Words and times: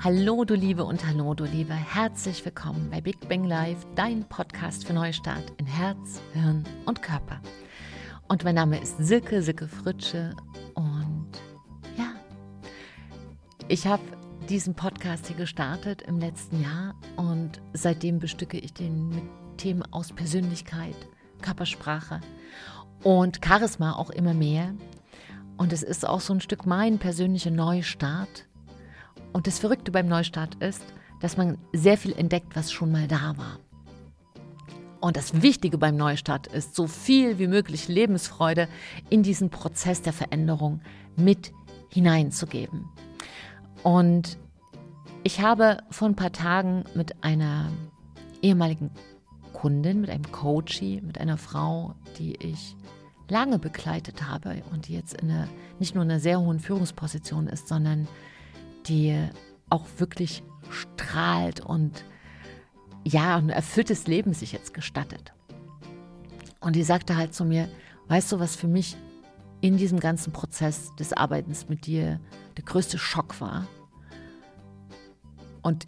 Hallo 0.00 0.44
du 0.44 0.54
Liebe 0.54 0.84
und 0.84 1.04
hallo 1.04 1.34
du 1.34 1.42
Liebe, 1.42 1.74
herzlich 1.74 2.44
willkommen 2.44 2.88
bei 2.88 3.00
Big 3.00 3.28
Bang 3.28 3.42
Live, 3.42 3.84
dein 3.96 4.22
Podcast 4.28 4.86
für 4.86 4.92
Neustart 4.92 5.52
in 5.56 5.66
Herz, 5.66 6.22
Hirn 6.34 6.62
und 6.86 7.02
Körper. 7.02 7.40
Und 8.28 8.44
mein 8.44 8.54
Name 8.54 8.80
ist 8.80 8.96
Silke, 8.98 9.42
Silke 9.42 9.66
Fritsche 9.66 10.36
und 10.74 11.26
ja, 11.96 12.12
ich 13.66 13.88
habe 13.88 14.04
diesen 14.48 14.76
Podcast 14.76 15.26
hier 15.26 15.34
gestartet 15.34 16.02
im 16.02 16.20
letzten 16.20 16.62
Jahr 16.62 16.94
und 17.16 17.60
seitdem 17.72 18.20
bestücke 18.20 18.56
ich 18.56 18.72
den 18.72 19.08
mit 19.08 19.24
Themen 19.56 19.82
aus 19.90 20.12
Persönlichkeit, 20.12 20.94
Körpersprache 21.42 22.20
und 23.02 23.40
Charisma 23.44 23.96
auch 23.96 24.10
immer 24.10 24.32
mehr. 24.32 24.76
Und 25.56 25.72
es 25.72 25.82
ist 25.82 26.06
auch 26.06 26.20
so 26.20 26.34
ein 26.34 26.40
Stück 26.40 26.66
mein 26.66 27.00
persönlicher 27.00 27.50
Neustart 27.50 28.47
und 29.32 29.46
das 29.46 29.58
Verrückte 29.58 29.90
beim 29.90 30.06
Neustart 30.06 30.56
ist, 30.56 30.84
dass 31.20 31.36
man 31.36 31.58
sehr 31.72 31.96
viel 31.96 32.12
entdeckt, 32.12 32.54
was 32.54 32.72
schon 32.72 32.92
mal 32.92 33.08
da 33.08 33.36
war. 33.36 33.58
Und 35.00 35.16
das 35.16 35.42
Wichtige 35.42 35.78
beim 35.78 35.96
Neustart 35.96 36.48
ist, 36.48 36.74
so 36.74 36.86
viel 36.86 37.38
wie 37.38 37.46
möglich 37.46 37.88
Lebensfreude 37.88 38.68
in 39.10 39.22
diesen 39.22 39.50
Prozess 39.50 40.02
der 40.02 40.12
Veränderung 40.12 40.80
mit 41.16 41.52
hineinzugeben. 41.88 42.86
Und 43.82 44.38
ich 45.22 45.40
habe 45.40 45.78
vor 45.90 46.08
ein 46.08 46.16
paar 46.16 46.32
Tagen 46.32 46.84
mit 46.94 47.22
einer 47.22 47.70
ehemaligen 48.42 48.90
Kundin, 49.52 50.00
mit 50.00 50.10
einem 50.10 50.30
Coachie, 50.32 51.00
mit 51.00 51.18
einer 51.20 51.36
Frau, 51.36 51.94
die 52.18 52.34
ich 52.36 52.76
lange 53.28 53.58
begleitet 53.58 54.26
habe 54.28 54.62
und 54.72 54.88
die 54.88 54.94
jetzt 54.94 55.20
in 55.20 55.30
einer, 55.30 55.48
nicht 55.78 55.94
nur 55.94 56.04
in 56.04 56.10
einer 56.10 56.20
sehr 56.20 56.40
hohen 56.40 56.60
Führungsposition 56.60 57.46
ist, 57.46 57.68
sondern 57.68 58.08
die 58.88 59.16
auch 59.70 59.86
wirklich 59.98 60.42
strahlt 60.70 61.60
und 61.60 62.04
ja, 63.04 63.36
ein 63.36 63.48
erfülltes 63.48 64.06
Leben 64.06 64.34
sich 64.34 64.52
jetzt 64.52 64.74
gestattet. 64.74 65.32
Und 66.60 66.76
die 66.76 66.82
sagte 66.82 67.16
halt 67.16 67.34
zu 67.34 67.44
mir, 67.44 67.68
weißt 68.08 68.32
du, 68.32 68.40
was 68.40 68.56
für 68.56 68.68
mich 68.68 68.96
in 69.60 69.76
diesem 69.76 70.00
ganzen 70.00 70.32
Prozess 70.32 70.94
des 70.96 71.12
Arbeitens 71.12 71.68
mit 71.68 71.86
dir 71.86 72.20
der 72.56 72.64
größte 72.64 72.98
Schock 72.98 73.40
war? 73.40 73.66
Und 75.62 75.86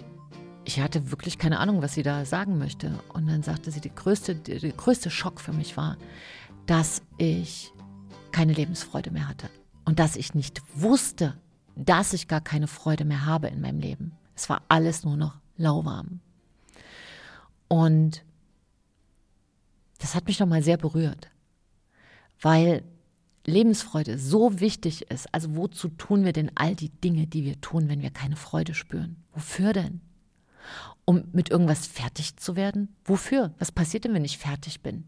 ich 0.65 0.81
hatte 0.81 1.11
wirklich 1.11 1.39
keine 1.39 1.59
Ahnung, 1.59 1.83
was 1.83 1.95
sie 1.95 2.03
da 2.03 2.25
sagen 2.25 2.59
möchte. 2.59 2.99
Und 3.13 3.27
dann 3.27 3.43
sagte 3.43 3.71
sie, 3.71 3.81
der 3.81 3.93
größte, 3.93 4.35
der, 4.37 4.59
größte 4.73 5.11
Schock 5.11 5.41
für 5.41 5.53
mich 5.53 5.77
war, 5.77 5.97
dass 6.67 7.03
ich 7.19 7.73
keine 8.31 8.53
Lebensfreude 8.53 9.11
mehr 9.11 9.29
hatte. 9.29 9.51
Und 9.85 9.99
dass 9.99 10.17
ich 10.17 10.35
nicht 10.35 10.63
wusste, 10.75 11.35
dass 11.85 12.13
ich 12.13 12.29
gar 12.29 12.41
keine 12.41 12.67
Freude 12.67 13.05
mehr 13.05 13.27
habe 13.27 13.49
in 13.49 13.61
meinem 13.61 13.81
Leben. 13.81 14.13
Es 14.37 14.49
war 14.49 14.63
alles 14.69 15.05
nur 15.05 15.17
noch 15.17 15.39
lauwarm. 15.57 16.21
Und 17.69 18.25
das 19.99 20.15
hat 20.15 20.27
mich 20.27 20.41
nochmal 20.41 20.63
sehr 20.63 20.77
berührt, 20.77 21.31
weil 22.41 22.83
Lebensfreude 23.47 24.19
so 24.19 24.61
wichtig 24.61 25.11
ist. 25.11 25.33
Also 25.33 25.57
wozu 25.57 25.89
tun 25.89 26.25
wir 26.25 26.33
denn 26.33 26.51
all 26.55 26.75
die 26.75 26.89
Dinge, 26.91 27.27
die 27.27 27.45
wir 27.45 27.61
tun, 27.61 27.89
wenn 27.89 28.03
wir 28.03 28.11
keine 28.11 28.37
Freude 28.37 28.75
spüren? 28.75 29.17
Wofür 29.33 29.73
denn? 29.73 30.01
Um 31.05 31.25
mit 31.33 31.51
irgendwas 31.51 31.87
fertig 31.87 32.37
zu 32.37 32.57
werden? 32.57 32.95
Wofür? 33.05 33.55
Was 33.59 33.73
passiert 33.73 34.05
denn, 34.05 34.15
wenn 34.15 34.25
ich 34.25 34.39
fertig 34.39 34.83
bin? 34.83 35.05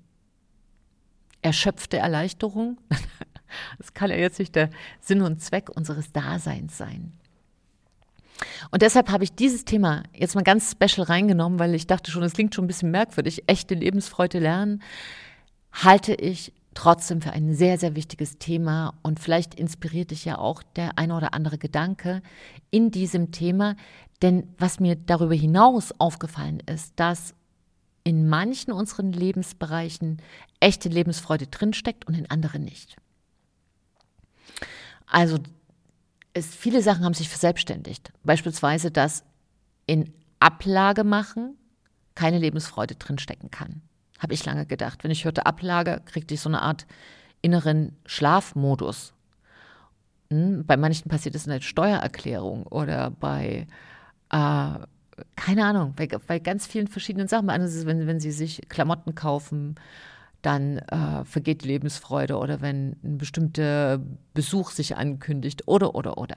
Erschöpfte 1.43 1.99
Erleichterung? 1.99 2.79
Das 3.79 3.95
kann 3.95 4.11
ja 4.11 4.17
jetzt 4.17 4.39
nicht 4.39 4.55
der 4.55 4.71
Sinn 5.01 5.23
und 5.23 5.43
Zweck 5.43 5.71
unseres 5.71 6.13
Daseins 6.13 6.77
sein. 6.77 7.13
Und 8.71 8.83
deshalb 8.83 9.11
habe 9.11 9.25
ich 9.25 9.35
dieses 9.35 9.65
Thema 9.65 10.03
jetzt 10.15 10.35
mal 10.35 10.43
ganz 10.43 10.71
special 10.71 11.07
reingenommen, 11.07 11.59
weil 11.59 11.75
ich 11.75 11.87
dachte 11.87 12.11
schon, 12.11 12.23
es 12.23 12.33
klingt 12.33 12.55
schon 12.55 12.65
ein 12.65 12.69
bisschen 12.69 12.91
merkwürdig. 12.91 13.45
Echte 13.47 13.75
Lebensfreude 13.75 14.39
lernen 14.39 14.83
halte 15.73 16.15
ich 16.15 16.53
trotzdem 16.75 17.21
für 17.21 17.33
ein 17.33 17.55
sehr, 17.55 17.79
sehr 17.79 17.95
wichtiges 17.95 18.39
Thema 18.39 18.95
und 19.03 19.21
vielleicht 19.21 19.55
inspiriert 19.55 20.11
dich 20.11 20.25
ja 20.25 20.39
auch 20.39 20.63
der 20.63 20.99
eine 20.99 21.15
oder 21.17 21.35
andere 21.35 21.59
Gedanke 21.59 22.23
in 22.71 22.91
diesem 22.91 23.31
Thema. 23.31 23.77
Denn 24.23 24.49
was 24.59 24.81
mir 24.81 24.97
darüber 24.97 25.35
hinaus 25.35 25.93
aufgefallen 25.99 26.63
ist, 26.67 26.95
dass 26.97 27.35
in 28.05 28.29
manchen 28.29 28.73
unseren 28.73 29.13
Lebensbereichen 29.13 30.21
echte 30.61 30.89
Lebensfreude 30.89 31.47
drinsteckt 31.47 32.07
und 32.07 32.15
in 32.15 32.31
anderen 32.31 32.65
nicht. 32.65 32.97
Also 35.07 35.39
es, 36.33 36.55
viele 36.55 36.83
Sachen 36.83 37.05
haben 37.05 37.15
sich 37.15 37.29
verselbstständigt. 37.29 38.13
Beispielsweise, 38.25 38.91
dass 38.91 39.25
in 39.87 40.13
Ablage 40.41 41.05
machen 41.05 41.57
keine 42.15 42.39
Lebensfreude 42.39 42.95
drinstecken 42.95 43.51
kann. 43.51 43.83
Habe 44.19 44.35
ich 44.35 44.45
lange 44.45 44.67
gedacht. 44.67 45.03
Wenn 45.05 45.11
ich 45.11 45.25
hörte 45.25 45.47
Ablage, 45.47 46.01
kriegte 46.05 46.35
ich 46.35 46.41
so 46.41 46.49
eine 46.49 46.63
Art 46.63 46.87
inneren 47.43 47.97
Schlafmodus. 48.07 49.13
Hm? 50.31 50.65
Bei 50.65 50.77
manchen 50.77 51.09
passiert 51.09 51.35
es 51.35 51.47
in 51.47 51.53
der 51.53 51.61
Steuererklärung 51.61 52.67
oder 52.67 53.11
bei, 53.11 53.67
äh, 54.31 54.79
keine 55.37 55.65
Ahnung, 55.65 55.95
bei, 55.97 56.07
bei, 56.07 56.39
ganz 56.39 56.67
vielen 56.67 56.89
verschiedenen 56.89 57.29
Sachen. 57.29 57.51
Anders 57.51 57.85
wenn, 57.85 58.07
wenn 58.07 58.21
sie 58.21 58.33
sich 58.33 58.63
Klamotten 58.69 59.15
kaufen 59.15 59.75
dann 60.43 60.79
äh, 60.79 61.25
vergeht 61.25 61.63
die 61.63 61.69
Lebensfreude 61.69 62.37
oder 62.37 62.61
wenn 62.61 62.97
ein 63.03 63.19
bestimmter 63.19 64.01
Besuch 64.35 64.71
sich 64.71 64.97
ankündigt 64.97 65.67
oder, 65.67 65.95
oder, 65.95 66.19
oder. 66.19 66.37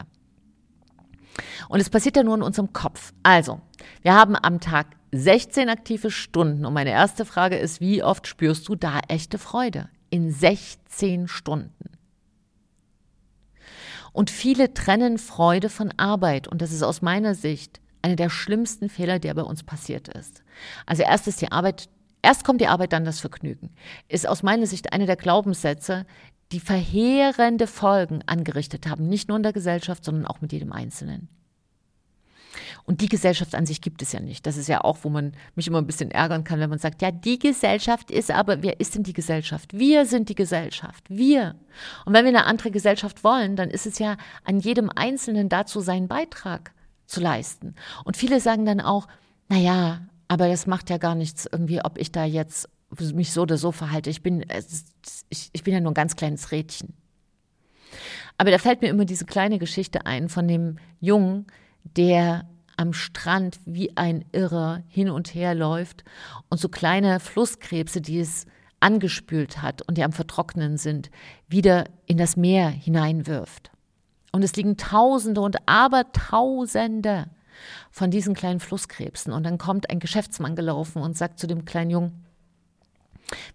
Und 1.67 1.79
es 1.79 1.89
passiert 1.89 2.15
ja 2.15 2.23
nur 2.23 2.35
in 2.35 2.41
unserem 2.41 2.71
Kopf. 2.71 3.13
Also, 3.23 3.59
wir 4.01 4.13
haben 4.13 4.35
am 4.35 4.59
Tag 4.59 4.95
16 5.11 5.69
aktive 5.69 6.11
Stunden 6.11 6.65
und 6.65 6.73
meine 6.73 6.91
erste 6.91 7.25
Frage 7.25 7.57
ist, 7.57 7.81
wie 7.81 8.03
oft 8.03 8.27
spürst 8.27 8.67
du 8.67 8.75
da 8.75 8.99
echte 9.07 9.37
Freude? 9.37 9.89
In 10.09 10.31
16 10.31 11.27
Stunden. 11.27 11.91
Und 14.13 14.29
viele 14.29 14.73
trennen 14.73 15.17
Freude 15.17 15.69
von 15.69 15.91
Arbeit 15.97 16.47
und 16.47 16.61
das 16.61 16.71
ist 16.71 16.83
aus 16.83 17.01
meiner 17.01 17.35
Sicht 17.35 17.81
einer 18.01 18.15
der 18.15 18.29
schlimmsten 18.29 18.87
Fehler, 18.87 19.19
der 19.19 19.33
bei 19.33 19.41
uns 19.41 19.63
passiert 19.63 20.07
ist. 20.09 20.43
Also 20.85 21.03
erst 21.03 21.27
ist 21.27 21.41
die 21.41 21.51
Arbeit 21.51 21.89
Erst 22.25 22.43
kommt 22.43 22.59
die 22.59 22.65
Arbeit, 22.67 22.91
dann 22.91 23.05
das 23.05 23.19
Vergnügen. 23.19 23.69
Ist 24.07 24.27
aus 24.27 24.41
meiner 24.41 24.65
Sicht 24.65 24.91
einer 24.91 25.05
der 25.05 25.15
Glaubenssätze, 25.15 26.07
die 26.51 26.59
verheerende 26.59 27.67
Folgen 27.67 28.23
angerichtet 28.25 28.87
haben, 28.87 29.07
nicht 29.07 29.27
nur 29.27 29.37
in 29.37 29.43
der 29.43 29.53
Gesellschaft, 29.53 30.03
sondern 30.03 30.25
auch 30.25 30.41
mit 30.41 30.51
jedem 30.51 30.71
Einzelnen. 30.71 31.29
Und 32.83 33.01
die 33.01 33.09
Gesellschaft 33.09 33.53
an 33.53 33.67
sich 33.67 33.79
gibt 33.79 34.01
es 34.01 34.11
ja 34.11 34.19
nicht. 34.19 34.47
Das 34.47 34.57
ist 34.57 34.67
ja 34.67 34.83
auch, 34.83 34.97
wo 35.03 35.09
man 35.09 35.33
mich 35.53 35.67
immer 35.67 35.77
ein 35.77 35.85
bisschen 35.85 36.09
ärgern 36.09 36.43
kann, 36.43 36.59
wenn 36.59 36.69
man 36.71 36.79
sagt, 36.79 37.03
ja, 37.03 37.11
die 37.11 37.37
Gesellschaft 37.37 38.09
ist 38.09 38.31
aber, 38.31 38.63
wer 38.63 38.79
ist 38.79 38.95
denn 38.95 39.03
die 39.03 39.13
Gesellschaft? 39.13 39.77
Wir 39.77 40.07
sind 40.07 40.27
die 40.29 40.35
Gesellschaft, 40.35 41.03
wir. 41.07 41.53
Und 42.05 42.13
wenn 42.13 42.25
wir 42.25 42.29
eine 42.29 42.47
andere 42.47 42.71
Gesellschaft 42.71 43.23
wollen, 43.23 43.55
dann 43.55 43.69
ist 43.69 43.85
es 43.85 43.99
ja 43.99 44.17
an 44.45 44.59
jedem 44.59 44.89
Einzelnen 44.89 45.47
dazu, 45.47 45.79
seinen 45.79 46.07
Beitrag 46.07 46.71
zu 47.05 47.21
leisten. 47.21 47.75
Und 48.03 48.17
viele 48.17 48.39
sagen 48.39 48.65
dann 48.65 48.81
auch, 48.81 49.07
naja, 49.47 50.01
aber 50.27 50.47
das 50.47 50.67
macht 50.67 50.89
ja 50.89 50.97
gar 50.97 51.15
nichts 51.15 51.47
irgendwie, 51.51 51.83
ob 51.83 51.97
ich 51.97 52.11
da 52.11 52.25
jetzt 52.25 52.69
mich 52.99 53.31
so 53.31 53.41
oder 53.43 53.57
so 53.57 53.71
verhalte. 53.71 54.09
Ich 54.09 54.21
bin, 54.21 54.45
ich, 55.29 55.63
bin 55.63 55.73
ja 55.73 55.79
nur 55.79 55.91
ein 55.91 55.95
ganz 55.95 56.15
kleines 56.15 56.51
Rädchen. 56.51 56.93
Aber 58.37 58.51
da 58.51 58.57
fällt 58.57 58.81
mir 58.81 58.89
immer 58.89 59.05
diese 59.05 59.25
kleine 59.25 59.59
Geschichte 59.59 60.05
ein 60.05 60.29
von 60.29 60.47
dem 60.47 60.77
Jungen, 60.99 61.47
der 61.83 62.47
am 62.77 62.93
Strand 62.93 63.59
wie 63.65 63.95
ein 63.95 64.25
Irrer 64.33 64.83
hin 64.87 65.09
und 65.09 65.33
her 65.33 65.55
läuft 65.55 66.03
und 66.49 66.59
so 66.59 66.67
kleine 66.67 67.19
Flusskrebse, 67.19 68.01
die 68.01 68.19
es 68.19 68.45
angespült 68.81 69.61
hat 69.61 69.81
und 69.83 69.97
die 69.97 70.03
am 70.03 70.11
Vertrocknen 70.11 70.77
sind, 70.77 71.09
wieder 71.47 71.85
in 72.05 72.17
das 72.17 72.35
Meer 72.35 72.69
hineinwirft. 72.69 73.71
Und 74.33 74.43
es 74.43 74.55
liegen 74.57 74.75
Tausende 74.75 75.39
und 75.39 75.57
Abertausende 75.65 77.27
von 77.91 78.11
diesen 78.11 78.33
kleinen 78.33 78.59
Flusskrebsen. 78.59 79.33
Und 79.33 79.43
dann 79.43 79.57
kommt 79.57 79.89
ein 79.89 79.99
Geschäftsmann 79.99 80.55
gelaufen 80.55 81.01
und 81.01 81.17
sagt 81.17 81.39
zu 81.39 81.47
dem 81.47 81.65
kleinen 81.65 81.91
Jungen, 81.91 82.25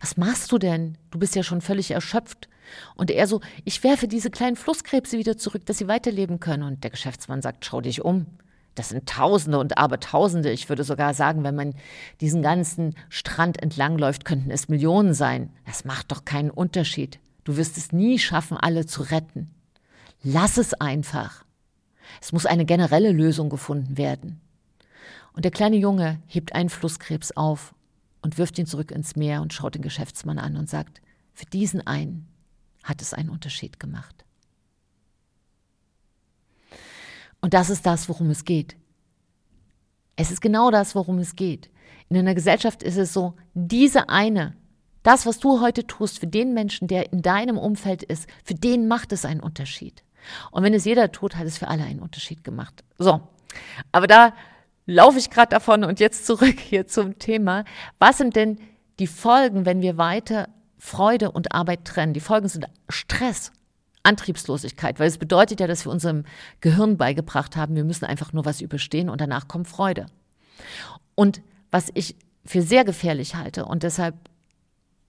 was 0.00 0.17
machst 0.17 0.50
du 0.52 0.58
denn? 0.58 0.99
Du 1.11 1.19
bist 1.19 1.37
ja 1.37 1.43
schon 1.43 1.61
völlig 1.61 1.91
erschöpft. 1.91 2.49
Und 2.94 3.11
er 3.11 3.26
so, 3.26 3.41
ich 3.64 3.82
werfe 3.82 4.08
diese 4.08 4.31
kleinen 4.31 4.56
Flusskrebse 4.56 5.19
wieder 5.19 5.37
zurück, 5.37 5.67
dass 5.67 5.79
sie 5.79 5.88
weiterleben 5.88 6.41
können. 6.41 6.62
Und 6.62 6.85
der 6.85 6.91
Geschäftsmann 6.91 7.43
sagt, 7.43 7.64
schau 7.64 7.81
dich 7.81 8.02
um. 8.02 8.26
Das 8.75 8.91
sind 8.91 9.08
Tausende 9.08 9.58
und 9.58 9.79
Abertausende. 9.79 10.50
Ich 10.50 10.69
würde 10.69 10.85
sogar 10.85 11.12
sagen, 11.14 11.43
wenn 11.43 11.56
man 11.56 11.75
diesen 12.20 12.43
ganzen 12.43 12.94
Strand 13.08 13.61
entlangläuft, 13.61 14.25
könnten 14.25 14.50
es 14.50 14.69
Millionen 14.69 15.12
sein. 15.12 15.50
Das 15.67 15.85
macht 15.85 16.12
doch 16.12 16.25
keinen 16.25 16.50
Unterschied. 16.50 17.19
Du 17.44 17.56
wirst 17.56 17.76
es 17.76 17.93
nie 17.93 18.19
schaffen, 18.19 18.56
alle 18.56 18.87
zu 18.87 19.02
retten. 19.02 19.50
Lass 20.23 20.56
es 20.56 20.75
einfach. 20.75 21.44
Es 22.21 22.33
muss 22.33 22.47
eine 22.47 22.65
generelle 22.65 23.12
Lösung 23.12 23.51
gefunden 23.51 23.97
werden. 23.97 24.41
Und 25.33 25.45
der 25.45 25.53
kleine 25.53 25.77
Junge 25.77 26.21
hebt 26.27 26.55
einen 26.55 26.71
Flusskrebs 26.71 27.33
auf 27.33 27.75
und 28.23 28.39
wirft 28.39 28.59
ihn 28.59 28.67
zurück 28.67 28.91
ins 28.91 29.17
Meer 29.17 29.43
und 29.43 29.53
schaut 29.53 29.75
den 29.75 29.83
Geschäftsmann 29.83 30.39
an 30.39 30.57
und 30.57 30.69
sagt, 30.69 31.01
für 31.33 31.47
diesen 31.47 31.87
einen 31.87 32.29
hat 32.83 33.01
es 33.03 33.15
einen 33.15 33.31
Unterschied 33.31 33.81
gemacht. 33.81 34.25
Und 37.41 37.55
das 37.55 37.71
ist 37.71 37.87
das, 37.87 38.09
worum 38.09 38.31
es 38.31 38.45
geht. 38.45 38.77
Es 40.17 40.31
ist 40.31 40.43
genau 40.43 40.71
das, 40.71 40.95
worum 40.95 41.19
es 41.19 41.37
geht. 41.37 41.71
In 42.09 42.17
einer 42.17 42.35
Gesellschaft 42.35 42.83
ist 42.83 42.97
es 42.97 43.12
so, 43.12 43.35
diese 43.55 44.09
eine, 44.09 44.55
das, 45.03 45.25
was 45.25 45.39
du 45.39 45.61
heute 45.61 45.87
tust 45.87 46.19
für 46.19 46.27
den 46.27 46.53
Menschen, 46.53 46.89
der 46.89 47.12
in 47.12 47.23
deinem 47.23 47.57
Umfeld 47.57 48.03
ist, 48.03 48.29
für 48.45 48.55
den 48.55 48.89
macht 48.89 49.12
es 49.12 49.25
einen 49.25 49.41
Unterschied. 49.41 50.03
Und 50.51 50.63
wenn 50.63 50.75
es 50.75 50.85
jeder 50.85 51.13
tut, 51.13 51.37
hat 51.37 51.47
es 51.47 51.59
für 51.59 51.69
alle 51.69 51.85
einen 51.85 52.01
Unterschied 52.01 52.45
gemacht. 52.45 52.85
So, 52.99 53.21
aber 53.93 54.07
da 54.07 54.33
laufe 54.87 55.19
ich 55.19 55.31
gerade 55.31 55.51
davon 55.51 55.85
und 55.85 56.01
jetzt 56.01 56.27
zurück 56.27 56.59
hier 56.61 56.87
zum 56.87 57.19
Thema. 57.19 57.65
Was 57.99 58.19
sind 58.19 58.37
denn 58.37 58.59
die 58.99 59.07
Folgen, 59.07 59.65
wenn 59.65 59.83
wir 59.83 59.97
weiter 59.97 60.49
Freude 60.79 61.31
und 61.31 61.53
Arbeit 61.53 61.85
trennen? 61.85 62.15
Die 62.15 62.21
Folgen 62.21 62.49
sind 62.49 62.67
Stress, 62.89 63.53
Antriebslosigkeit, 64.03 64.99
weil 64.99 65.09
es 65.09 65.19
bedeutet 65.19 65.61
ja, 65.61 65.67
dass 65.67 65.85
wir 65.85 65.93
unserem 65.93 66.25
Gehirn 66.61 66.97
beigebracht 66.97 67.57
haben, 67.57 67.77
wir 67.77 67.85
müssen 67.85 68.07
einfach 68.07 68.33
nur 68.33 68.45
was 68.45 68.61
überstehen 68.61 69.09
und 69.09 69.21
danach 69.21 69.49
kommt 69.49 69.69
Freude. 69.69 70.07
Und 71.15 71.43
was 71.71 71.91
ich 71.95 72.17
für 72.45 72.63
sehr 72.63 72.85
gefährlich 72.85 73.35
halte 73.35 73.67
und 73.67 73.83
deshalb 73.83 74.15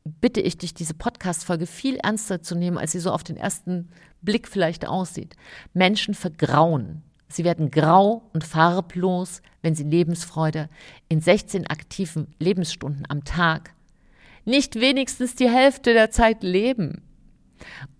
bitte 0.03 0.41
ich 0.41 0.57
dich, 0.57 0.73
diese 0.73 0.93
Podcast-Folge 0.93 1.67
viel 1.67 1.97
ernster 1.97 2.41
zu 2.41 2.55
nehmen, 2.55 2.77
als 2.77 2.91
sie 2.91 2.99
so 2.99 3.11
auf 3.11 3.23
den 3.23 3.37
ersten 3.37 3.89
Blick 4.21 4.47
vielleicht 4.47 4.87
aussieht. 4.87 5.35
Menschen 5.73 6.13
vergrauen. 6.13 7.03
Sie 7.27 7.43
werden 7.43 7.71
grau 7.71 8.29
und 8.33 8.43
farblos, 8.43 9.41
wenn 9.61 9.75
sie 9.75 9.83
Lebensfreude 9.83 10.69
in 11.07 11.21
16 11.21 11.67
aktiven 11.67 12.27
Lebensstunden 12.39 13.05
am 13.09 13.23
Tag 13.23 13.73
nicht 14.45 14.75
wenigstens 14.75 15.35
die 15.35 15.49
Hälfte 15.49 15.93
der 15.93 16.11
Zeit 16.11 16.43
leben. 16.43 17.03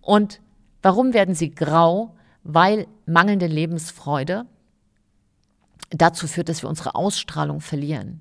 Und 0.00 0.40
warum 0.82 1.14
werden 1.14 1.34
sie 1.34 1.54
grau? 1.54 2.16
Weil 2.42 2.88
mangelnde 3.06 3.46
Lebensfreude 3.46 4.46
dazu 5.90 6.26
führt, 6.26 6.48
dass 6.48 6.62
wir 6.62 6.68
unsere 6.68 6.94
Ausstrahlung 6.94 7.60
verlieren. 7.60 8.20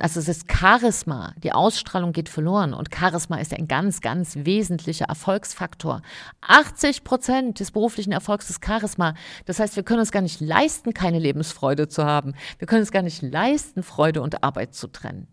Also 0.00 0.20
es 0.20 0.28
ist 0.28 0.50
Charisma, 0.50 1.34
die 1.42 1.52
Ausstrahlung 1.52 2.12
geht 2.12 2.28
verloren 2.28 2.74
und 2.74 2.94
Charisma 2.94 3.38
ist 3.38 3.54
ein 3.54 3.68
ganz, 3.68 4.00
ganz 4.00 4.36
wesentlicher 4.36 5.06
Erfolgsfaktor. 5.06 6.02
80 6.40 7.04
Prozent 7.04 7.60
des 7.60 7.70
beruflichen 7.70 8.12
Erfolgs 8.12 8.50
ist 8.50 8.64
Charisma. 8.64 9.14
Das 9.46 9.60
heißt, 9.60 9.76
wir 9.76 9.82
können 9.82 10.00
uns 10.00 10.12
gar 10.12 10.22
nicht 10.22 10.40
leisten, 10.40 10.94
keine 10.94 11.18
Lebensfreude 11.18 11.88
zu 11.88 12.04
haben. 12.04 12.34
Wir 12.58 12.66
können 12.66 12.82
uns 12.82 12.92
gar 12.92 13.02
nicht 13.02 13.22
leisten, 13.22 13.82
Freude 13.82 14.22
und 14.22 14.42
Arbeit 14.42 14.74
zu 14.74 14.88
trennen. 14.88 15.28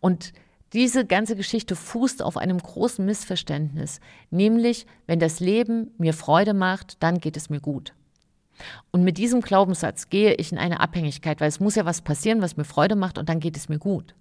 Und 0.00 0.32
diese 0.74 1.06
ganze 1.06 1.34
Geschichte 1.34 1.74
fußt 1.74 2.22
auf 2.22 2.36
einem 2.36 2.58
großen 2.58 3.04
Missverständnis, 3.04 4.00
nämlich 4.30 4.86
wenn 5.06 5.18
das 5.18 5.40
Leben 5.40 5.92
mir 5.96 6.12
Freude 6.12 6.52
macht, 6.52 7.02
dann 7.02 7.20
geht 7.20 7.38
es 7.38 7.48
mir 7.48 7.60
gut. 7.60 7.94
Und 8.90 9.04
mit 9.04 9.18
diesem 9.18 9.40
Glaubenssatz 9.40 10.08
gehe 10.08 10.34
ich 10.34 10.52
in 10.52 10.58
eine 10.58 10.80
Abhängigkeit, 10.80 11.40
weil 11.40 11.48
es 11.48 11.60
muss 11.60 11.74
ja 11.74 11.84
was 11.84 12.02
passieren, 12.02 12.42
was 12.42 12.56
mir 12.56 12.64
Freude 12.64 12.96
macht 12.96 13.18
und 13.18 13.28
dann 13.28 13.40
geht 13.40 13.56
es 13.56 13.68
mir 13.68 13.78
gut. 13.78 14.14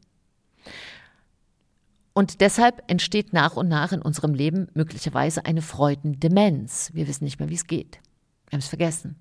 Und 2.13 2.41
deshalb 2.41 2.83
entsteht 2.87 3.31
nach 3.31 3.55
und 3.55 3.67
nach 3.67 3.91
in 3.91 4.01
unserem 4.01 4.33
Leben 4.33 4.69
möglicherweise 4.73 5.45
eine 5.45 5.61
Freudendemenz. 5.61 6.89
Wir 6.93 7.07
wissen 7.07 7.25
nicht 7.25 7.39
mehr, 7.39 7.49
wie 7.49 7.55
es 7.55 7.67
geht. 7.67 7.99
Wir 8.47 8.53
haben 8.53 8.61
es 8.61 8.67
vergessen. 8.67 9.15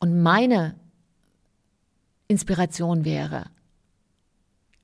Und 0.00 0.22
meine 0.22 0.74
Inspiration 2.26 3.04
wäre, 3.04 3.44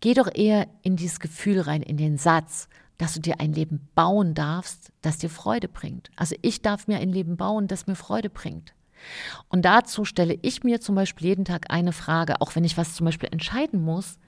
geh 0.01 0.15
doch 0.15 0.33
eher 0.33 0.69
in 0.83 0.95
dieses 0.95 1.19
Gefühl 1.19 1.61
rein, 1.61 1.83
in 1.83 1.97
den 1.97 2.19
Satz, 2.19 2.69
dass 2.99 3.15
du 3.15 3.21
dir 3.21 3.41
ein 3.41 3.53
Leben 3.53 3.89
bauen 3.95 4.35
darfst, 4.35 4.93
das 5.03 5.19
dir 5.19 5.31
Freude 5.31 5.69
bringt. 5.69 6.11
Also 6.17 6.35
ich 6.43 6.63
darf 6.63 6.89
mir 6.89 6.99
ein 6.99 7.11
Leben 7.11 7.37
bauen, 7.37 7.69
das 7.69 7.87
mir 7.87 7.97
Freude 7.97 8.31
bringt. 8.31 8.75
Und 9.49 9.65
dazu 9.65 10.05
stelle 10.05 10.39
ich 10.43 10.65
mir 10.65 10.81
zum 10.81 10.95
Beispiel 10.95 11.29
jeden 11.29 11.45
Tag 11.45 11.71
eine 11.71 11.93
Frage, 11.93 12.41
auch 12.41 12.57
wenn 12.57 12.65
ich 12.65 12.77
was 12.77 12.95
zum 12.95 13.05
Beispiel 13.05 13.29
entscheiden 13.31 13.83
muss, 13.83 14.19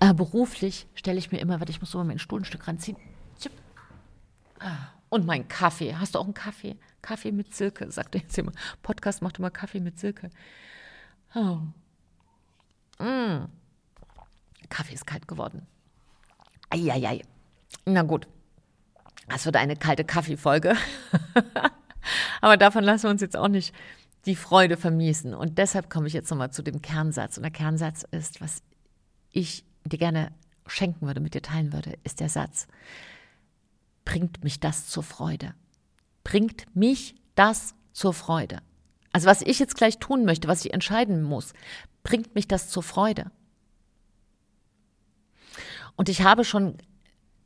äh, 0.00 0.14
beruflich 0.14 0.86
stelle 0.94 1.18
ich 1.18 1.32
mir 1.32 1.38
immer, 1.38 1.60
warte, 1.60 1.70
ich 1.70 1.80
muss 1.80 1.90
so 1.90 1.98
mal 1.98 2.04
meinen 2.04 2.18
Stuhl 2.18 2.40
ein 2.40 2.44
Stück 2.44 2.66
ranziehen. 2.66 2.96
Und 5.08 5.26
mein 5.26 5.46
Kaffee. 5.48 5.94
Hast 5.94 6.14
du 6.14 6.18
auch 6.18 6.24
einen 6.24 6.34
Kaffee? 6.34 6.76
Kaffee 7.02 7.30
mit 7.30 7.54
Silke, 7.54 7.90
sagt 7.92 8.14
er 8.14 8.22
jetzt 8.22 8.36
immer. 8.38 8.52
Podcast 8.82 9.22
macht 9.22 9.38
immer 9.38 9.50
Kaffee 9.50 9.80
mit 9.80 9.98
Silke. 9.98 10.30
Oh. 11.34 11.60
Mm. 13.02 13.46
Kaffee 14.68 14.94
ist 14.94 15.06
kalt 15.06 15.28
geworden. 15.28 15.66
Eieiei. 16.70 17.22
Na 17.84 18.02
gut, 18.02 18.26
das 19.28 19.44
wird 19.44 19.56
eine 19.56 19.76
kalte 19.76 20.04
Kaffeefolge. 20.04 20.74
Aber 22.40 22.56
davon 22.56 22.84
lassen 22.84 23.04
wir 23.04 23.10
uns 23.10 23.20
jetzt 23.20 23.36
auch 23.36 23.48
nicht 23.48 23.74
die 24.26 24.36
Freude 24.36 24.76
vermiesen. 24.76 25.34
Und 25.34 25.58
deshalb 25.58 25.90
komme 25.90 26.06
ich 26.06 26.12
jetzt 26.12 26.30
nochmal 26.30 26.50
zu 26.50 26.62
dem 26.62 26.82
Kernsatz. 26.82 27.36
Und 27.36 27.42
der 27.42 27.52
Kernsatz 27.52 28.04
ist, 28.10 28.40
was 28.40 28.62
ich 29.30 29.64
dir 29.84 29.98
gerne 29.98 30.32
schenken 30.66 31.06
würde, 31.06 31.20
mit 31.20 31.34
dir 31.34 31.42
teilen 31.42 31.72
würde, 31.72 31.96
ist 32.04 32.20
der 32.20 32.28
Satz, 32.28 32.66
bringt 34.04 34.42
mich 34.42 34.60
das 34.60 34.88
zur 34.88 35.02
Freude? 35.02 35.54
Bringt 36.24 36.74
mich 36.74 37.14
das 37.34 37.74
zur 37.92 38.12
Freude? 38.12 38.58
Also 39.12 39.28
was 39.28 39.42
ich 39.42 39.58
jetzt 39.58 39.76
gleich 39.76 39.98
tun 39.98 40.24
möchte, 40.24 40.48
was 40.48 40.64
ich 40.64 40.74
entscheiden 40.74 41.22
muss, 41.22 41.52
bringt 42.02 42.34
mich 42.34 42.48
das 42.48 42.68
zur 42.68 42.82
Freude? 42.82 43.30
Und 45.96 46.08
ich 46.08 46.22
habe 46.22 46.44
schon 46.44 46.76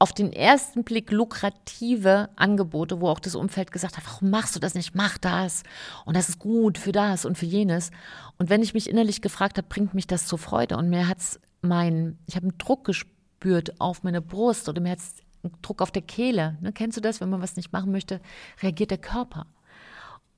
auf 0.01 0.15
den 0.15 0.33
ersten 0.33 0.83
Blick 0.83 1.11
lukrative 1.11 2.31
Angebote, 2.35 3.03
wo 3.03 3.09
auch 3.09 3.21
das 3.21 3.35
Umfeld 3.35 3.71
gesagt 3.71 3.99
hat, 3.99 4.07
warum 4.07 4.31
machst 4.31 4.57
du 4.57 4.59
das 4.59 4.75
nicht? 4.75 4.95
Mach 4.95 5.19
das. 5.19 5.63
Und 6.07 6.17
das 6.17 6.31
ist 6.31 6.39
gut 6.39 6.79
für 6.79 6.91
das 6.91 7.27
und 7.27 7.37
für 7.37 7.45
jenes. 7.45 7.91
Und 8.39 8.49
wenn 8.49 8.63
ich 8.63 8.73
mich 8.73 8.89
innerlich 8.89 9.21
gefragt 9.21 9.59
habe, 9.59 9.69
bringt 9.69 9.93
mich 9.93 10.07
das 10.07 10.27
zur 10.27 10.39
Freude. 10.39 10.79
Und 10.79 10.89
mir 10.89 11.07
hat's 11.07 11.39
mein, 11.61 12.19
ich 12.27 12.35
habe 12.35 12.47
einen 12.47 12.57
Druck 12.57 12.85
gespürt 12.85 13.79
auf 13.79 14.03
meine 14.03 14.23
Brust 14.23 14.71
oder 14.71 14.81
mir 14.81 14.93
hat's 14.93 15.17
einen 15.43 15.53
Druck 15.61 15.83
auf 15.83 15.91
der 15.91 16.01
Kehle. 16.01 16.57
Ne, 16.63 16.73
kennst 16.73 16.97
du 16.97 17.03
das? 17.03 17.21
Wenn 17.21 17.29
man 17.29 17.43
was 17.43 17.57
nicht 17.57 17.71
machen 17.71 17.93
möchte, 17.93 18.23
reagiert 18.63 18.93
der 18.93 18.99
Körper. 18.99 19.47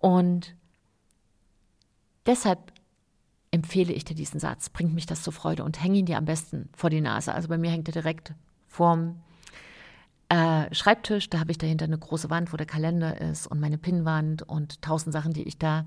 Und 0.01 0.57
deshalb 2.27 2.73
empfehle 3.53 3.93
ich 3.93 4.05
dir 4.05 4.17
diesen 4.17 4.41
Satz, 4.41 4.71
bringt 4.71 4.93
mich 4.93 5.07
das 5.07 5.23
zur 5.23 5.33
Freude 5.33 5.63
und 5.63 5.81
hänge 5.81 5.99
ihn 5.99 6.07
dir 6.07 6.19
am 6.19 6.25
besten 6.25 6.69
vor 6.77 6.91
die 6.91 7.01
Nase. 7.01 7.33
Also 7.33 7.47
bei 7.47 7.59
mir 7.59 7.71
hängt 7.71 7.89
er 7.89 7.93
direkt 7.93 8.35
vorm 8.67 9.23
äh, 10.33 10.75
Schreibtisch, 10.75 11.29
da 11.29 11.41
habe 11.41 11.51
ich 11.51 11.59
dahinter 11.59 11.85
eine 11.85 11.99
große 11.99 12.31
Wand, 12.31 12.55
wo 12.55 12.57
der 12.57 12.67
Kalender 12.67 13.21
ist 13.21 13.47
und 13.47 13.61
meine 13.61 13.77
Pinnwand 13.77 14.43
und 14.43 14.81
tausend 14.81 15.13
Sachen, 15.13 15.35
die 15.35 15.43
ich 15.43 15.59
da 15.59 15.87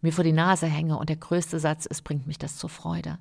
mir 0.00 0.12
vor 0.12 0.24
die 0.24 0.32
Nase 0.32 0.66
hänge. 0.66 0.98
Und 0.98 1.08
der 1.08 1.16
größte 1.16 1.60
Satz 1.60 1.86
ist, 1.86 2.02
bringt 2.02 2.26
mich 2.26 2.38
das 2.38 2.56
zur 2.56 2.68
Freude. 2.68 3.18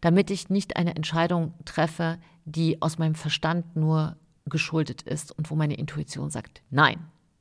Damit 0.00 0.32
ich 0.32 0.50
nicht 0.50 0.76
eine 0.76 0.96
Entscheidung 0.96 1.54
treffe, 1.64 2.18
die 2.44 2.82
aus 2.82 2.98
meinem 2.98 3.14
Verstand 3.14 3.76
nur 3.76 4.16
geschuldet 4.46 5.02
ist 5.02 5.30
und 5.30 5.52
wo 5.52 5.54
meine 5.54 5.74
Intuition 5.74 6.30
sagt, 6.30 6.62
nein, 6.70 6.98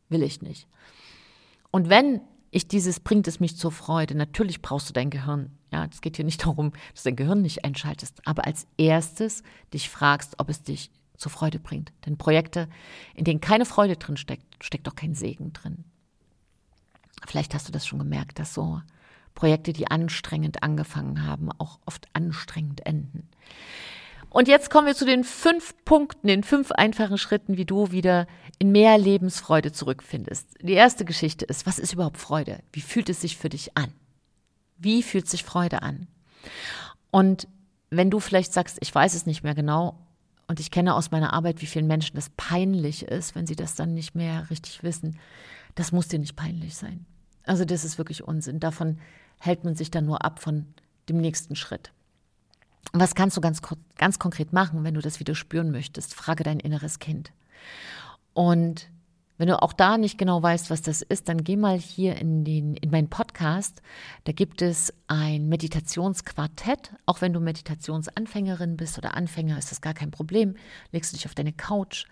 will 0.10 0.22
ich 0.22 0.44
nicht. 0.44 0.68
Und 1.72 1.90
wenn 1.90 2.22
ich 2.52 2.68
dieses 2.68 3.00
bringt 3.00 3.28
es 3.28 3.40
mich 3.40 3.58
zur 3.58 3.72
Freude, 3.72 4.14
natürlich 4.14 4.62
brauchst 4.62 4.88
du 4.88 4.94
dein 4.94 5.10
Gehirn. 5.10 5.58
Ja, 5.72 5.88
es 5.92 6.02
geht 6.02 6.18
hier 6.18 6.26
nicht 6.26 6.46
darum, 6.46 6.74
dass 6.94 7.02
dein 7.02 7.16
Gehirn 7.16 7.42
nicht 7.42 7.66
einschaltest, 7.66 8.22
aber 8.26 8.46
als 8.46 8.68
erstes 8.78 9.42
dich 9.74 9.90
fragst, 9.90 10.36
ob 10.38 10.50
es 10.50 10.62
dich 10.62 10.92
zur 11.22 11.32
Freude 11.32 11.60
bringt. 11.60 11.94
Denn 12.06 12.18
Projekte, 12.18 12.68
in 13.16 13.24
denen 13.24 13.42
keine 13.42 13.66
Freude 13.66 13.96
drin 13.96 14.18
steckt, 14.18 14.64
steckt 14.64 14.88
auch 14.90 14.96
kein 14.96 15.14
Segen 15.14 15.54
drin. 15.54 15.86
Vielleicht 17.26 17.54
hast 17.54 17.68
du 17.68 17.72
das 17.72 17.86
schon 17.86 18.00
gemerkt, 18.00 18.40
dass 18.40 18.54
so 18.54 18.82
Projekte, 19.36 19.74
die 19.74 19.88
anstrengend 19.88 20.64
angefangen 20.64 21.26
haben, 21.26 21.52
auch 21.58 21.80
oft 21.86 22.08
anstrengend 22.14 22.86
enden. 22.86 23.30
Und 24.30 24.48
jetzt 24.48 24.70
kommen 24.70 24.88
wir 24.88 24.96
zu 24.96 25.06
den 25.06 25.24
fünf 25.24 25.76
Punkten, 25.84 26.28
den 26.28 26.44
fünf 26.44 26.72
einfachen 26.72 27.18
Schritten, 27.18 27.58
wie 27.58 27.66
du 27.66 27.92
wieder 27.92 28.28
in 28.60 28.72
mehr 28.72 28.98
Lebensfreude 28.98 29.74
zurückfindest. 29.74 30.48
Die 30.62 30.74
erste 30.74 31.04
Geschichte 31.04 31.46
ist, 31.46 31.66
was 31.66 31.80
ist 31.80 31.94
überhaupt 31.94 32.18
Freude? 32.18 32.60
Wie 32.72 32.82
fühlt 32.82 33.10
es 33.10 33.22
sich 33.22 33.38
für 33.38 33.50
dich 33.50 33.78
an? 33.78 33.94
Wie 34.78 35.04
fühlt 35.04 35.30
sich 35.30 35.44
Freude 35.44 35.82
an? 35.82 36.08
Und 37.12 37.48
wenn 37.90 38.10
du 38.10 38.22
vielleicht 38.22 38.54
sagst, 38.54 38.78
ich 38.80 38.94
weiß 38.94 39.14
es 39.16 39.26
nicht 39.26 39.44
mehr 39.44 39.54
genau, 39.54 40.00
und 40.52 40.60
ich 40.60 40.70
kenne 40.70 40.96
aus 40.96 41.12
meiner 41.12 41.32
Arbeit, 41.32 41.62
wie 41.62 41.66
vielen 41.66 41.88
Menschen 41.88 42.18
das 42.18 42.30
peinlich 42.36 43.04
ist, 43.04 43.36
wenn 43.36 43.48
sie 43.48 43.56
das 43.56 43.76
dann 43.76 43.94
nicht 43.94 44.16
mehr 44.16 44.50
richtig 44.50 44.84
wissen. 44.84 45.18
Das 45.76 45.94
muss 45.94 46.10
dir 46.10 46.20
nicht 46.20 46.36
peinlich 46.36 46.76
sein. 46.76 47.06
Also 47.46 47.64
das 47.64 47.86
ist 47.86 47.98
wirklich 47.98 48.22
Unsinn. 48.22 48.60
Davon 48.60 49.00
hält 49.40 49.64
man 49.64 49.76
sich 49.76 49.92
dann 49.92 50.06
nur 50.06 50.26
ab 50.26 50.40
von 50.40 50.66
dem 51.08 51.22
nächsten 51.22 51.56
Schritt. 51.56 51.94
was 52.92 53.16
kannst 53.16 53.38
du 53.38 53.42
ganz, 53.42 53.62
ganz 53.96 54.20
konkret 54.20 54.52
machen, 54.52 54.84
wenn 54.84 54.94
du 54.94 55.00
das 55.00 55.22
wieder 55.22 55.36
spüren 55.36 55.72
möchtest? 55.72 56.14
Frage 56.14 56.44
dein 56.44 56.60
inneres 56.60 57.00
Kind. 57.00 57.32
Und 58.34 58.90
wenn 59.42 59.48
du 59.48 59.60
auch 59.60 59.74
da 59.74 59.98
nicht 59.98 60.20
genau 60.20 60.44
weißt, 60.44 60.70
was 60.70 60.84
das 60.84 61.02
ist, 61.02 61.28
dann 61.28 61.44
geh 61.44 61.58
mal 61.58 61.76
hier 61.76 62.16
in, 62.18 62.46
den, 62.46 62.76
in 62.76 62.92
meinen 62.92 63.10
Podcast. 63.10 63.82
Da 64.26 64.34
gibt 64.34 64.62
es 64.62 64.94
ein 65.08 65.50
Meditationsquartett. 65.50 66.94
Auch 67.08 67.22
wenn 67.22 67.34
du 67.34 67.40
Meditationsanfängerin 67.40 68.78
bist 68.78 69.00
oder 69.00 69.18
Anfänger, 69.18 69.58
ist 69.58 69.72
das 69.72 69.82
gar 69.82 69.96
kein 69.96 70.12
Problem. 70.12 70.54
Legst 70.92 71.12
du 71.12 71.18
dich 71.18 71.26
auf 71.26 71.34
deine 71.34 71.54
Couch, 71.54 72.06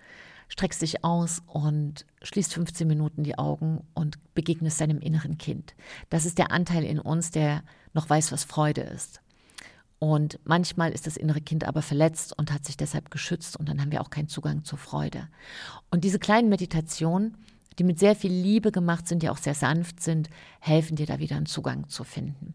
streckst 0.48 0.82
dich 0.82 1.04
aus 1.04 1.44
und 1.46 2.08
schließt 2.24 2.52
15 2.52 2.88
Minuten 2.88 3.22
die 3.22 3.38
Augen 3.38 3.86
und 3.94 4.18
begegnest 4.34 4.82
deinem 4.82 5.00
inneren 5.00 5.38
Kind. 5.38 5.76
Das 6.10 6.26
ist 6.26 6.40
der 6.40 6.52
Anteil 6.52 6.84
in 6.84 6.98
uns, 6.98 7.30
der 7.30 7.62
noch 7.94 8.10
weiß, 8.10 8.32
was 8.32 8.44
Freude 8.44 8.82
ist. 8.82 9.22
Und 10.00 10.40
manchmal 10.46 10.92
ist 10.92 11.08
das 11.08 11.18
innere 11.18 11.42
Kind 11.42 11.66
aber 11.66 11.82
verletzt 11.82 12.38
und 12.38 12.54
hat 12.54 12.66
sich 12.66 12.78
deshalb 12.78 13.12
geschützt 13.12 13.58
und 13.58 13.68
dann 13.68 13.82
haben 13.82 13.92
wir 13.92 14.02
auch 14.02 14.10
keinen 14.10 14.30
Zugang 14.30 14.64
zur 14.64 14.78
Freude. 14.78 15.28
Und 15.92 16.06
diese 16.06 16.20
kleinen 16.20 16.48
Meditationen, 16.48 17.36
die 17.78 17.84
mit 17.84 18.00
sehr 18.00 18.16
viel 18.16 18.32
Liebe 18.32 18.72
gemacht 18.72 19.08
sind, 19.08 19.24
die 19.24 19.30
auch 19.30 19.38
sehr 19.38 19.56
sanft 19.56 20.02
sind, 20.02 20.30
helfen 20.62 20.96
dir 20.96 21.06
da 21.06 21.20
wieder 21.20 21.36
einen 21.36 21.46
Zugang 21.46 21.90
zu 21.90 22.06
finden. 22.06 22.54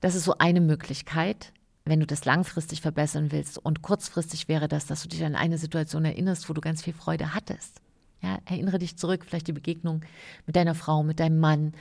Das 0.00 0.16
ist 0.16 0.24
so 0.24 0.38
eine 0.38 0.60
Möglichkeit, 0.60 1.52
wenn 1.84 2.00
du 2.00 2.06
das 2.06 2.24
langfristig 2.24 2.80
verbessern 2.80 3.32
willst. 3.32 3.58
Und 3.58 3.82
kurzfristig 3.82 4.48
wäre 4.48 4.68
das, 4.68 4.86
dass 4.86 5.02
du 5.02 5.08
dich 5.08 5.24
an 5.24 5.34
eine 5.34 5.58
Situation 5.58 6.04
erinnerst, 6.04 6.48
wo 6.48 6.52
du 6.52 6.60
ganz 6.60 6.82
viel 6.82 6.94
Freude 6.94 7.34
hattest. 7.34 7.80
Ja, 8.22 8.38
erinnere 8.44 8.78
dich 8.78 8.96
zurück, 8.96 9.24
vielleicht 9.26 9.48
die 9.48 9.52
Begegnung 9.52 10.02
mit 10.46 10.54
deiner 10.54 10.76
Frau, 10.76 11.02
mit 11.02 11.18
deinem 11.18 11.40
Mann, 11.40 11.72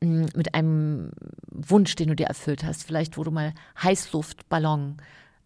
mit 0.00 0.54
einem 0.54 1.12
Wunsch, 1.50 1.94
den 1.94 2.08
du 2.08 2.16
dir 2.16 2.26
erfüllt 2.26 2.64
hast, 2.64 2.84
vielleicht 2.84 3.18
wo 3.18 3.24
du 3.24 3.30
mal 3.30 3.52
Heißluftballon 3.82 4.96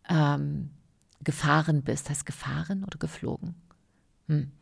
ähm, 0.08 0.70
gefahren 1.22 1.82
bist. 1.82 2.08
Heißt 2.08 2.24
gefahren 2.26 2.84
oder 2.84 2.98
geflogen? 2.98 3.54
Hm. 4.28 4.52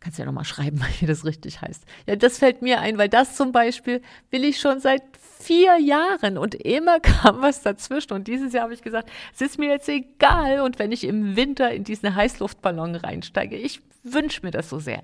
Kannst 0.00 0.18
du 0.18 0.22
ja 0.22 0.26
nochmal 0.26 0.44
schreiben, 0.44 0.80
wie 1.00 1.06
das 1.06 1.24
richtig 1.24 1.60
heißt. 1.60 1.84
Ja, 2.06 2.16
das 2.16 2.38
fällt 2.38 2.62
mir 2.62 2.80
ein, 2.80 2.98
weil 2.98 3.08
das 3.08 3.36
zum 3.36 3.52
Beispiel 3.52 4.02
will 4.30 4.44
ich 4.44 4.60
schon 4.60 4.80
seit 4.80 5.02
vier 5.38 5.78
Jahren 5.78 6.38
und 6.38 6.54
immer 6.54 7.00
kam 7.00 7.42
was 7.42 7.62
dazwischen. 7.62 8.12
Und 8.12 8.28
dieses 8.28 8.52
Jahr 8.52 8.64
habe 8.64 8.74
ich 8.74 8.82
gesagt, 8.82 9.10
es 9.34 9.40
ist 9.40 9.58
mir 9.58 9.68
jetzt 9.68 9.88
egal. 9.88 10.60
Und 10.60 10.78
wenn 10.78 10.92
ich 10.92 11.04
im 11.04 11.36
Winter 11.36 11.70
in 11.70 11.84
diesen 11.84 12.14
Heißluftballon 12.14 12.94
reinsteige, 12.96 13.56
ich 13.56 13.80
wünsche 14.04 14.40
mir 14.44 14.50
das 14.50 14.68
so 14.68 14.78
sehr. 14.78 15.02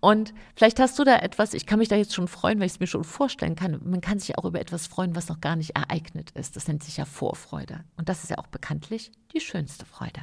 Und 0.00 0.34
vielleicht 0.54 0.78
hast 0.80 0.98
du 0.98 1.04
da 1.04 1.16
etwas, 1.16 1.54
ich 1.54 1.66
kann 1.66 1.78
mich 1.78 1.88
da 1.88 1.96
jetzt 1.96 2.14
schon 2.14 2.28
freuen, 2.28 2.58
weil 2.58 2.66
ich 2.66 2.72
es 2.72 2.80
mir 2.80 2.86
schon 2.86 3.04
vorstellen 3.04 3.56
kann. 3.56 3.80
Man 3.82 4.00
kann 4.00 4.18
sich 4.18 4.36
auch 4.38 4.44
über 4.44 4.60
etwas 4.60 4.86
freuen, 4.86 5.16
was 5.16 5.28
noch 5.28 5.40
gar 5.40 5.56
nicht 5.56 5.76
ereignet 5.76 6.30
ist. 6.32 6.56
Das 6.56 6.68
nennt 6.68 6.82
sich 6.82 6.98
ja 6.98 7.04
Vorfreude. 7.04 7.84
Und 7.96 8.08
das 8.08 8.22
ist 8.22 8.30
ja 8.30 8.38
auch 8.38 8.46
bekanntlich 8.46 9.10
die 9.32 9.40
schönste 9.40 9.86
Freude. 9.86 10.20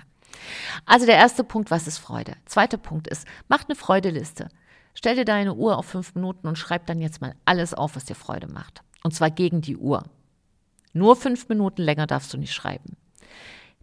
Also 0.85 1.05
der 1.05 1.15
erste 1.15 1.43
Punkt, 1.43 1.71
was 1.71 1.87
ist 1.87 1.97
Freude? 1.97 2.35
Zweiter 2.45 2.77
Punkt 2.77 3.07
ist, 3.07 3.27
mach 3.47 3.65
eine 3.65 3.75
Freudeliste. 3.75 4.49
Stell 4.93 5.15
dir 5.15 5.25
deine 5.25 5.53
Uhr 5.53 5.77
auf 5.77 5.85
fünf 5.85 6.15
Minuten 6.15 6.47
und 6.47 6.57
schreib 6.57 6.85
dann 6.87 7.01
jetzt 7.01 7.21
mal 7.21 7.35
alles 7.43 7.73
auf, 7.73 7.95
was 7.95 8.05
dir 8.05 8.15
Freude 8.15 8.47
macht. 8.47 8.81
Und 9.03 9.13
zwar 9.13 9.29
gegen 9.29 9.61
die 9.61 9.77
Uhr. 9.77 10.03
Nur 10.93 11.15
fünf 11.15 11.49
Minuten 11.49 11.81
länger 11.81 12.07
darfst 12.07 12.33
du 12.33 12.37
nicht 12.37 12.53
schreiben. 12.53 12.95